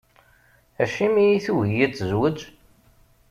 Acimi 0.83 1.25
i 1.35 1.39
tugi 1.45 1.79
ad 1.85 1.91
tezweǧ? 1.93 2.39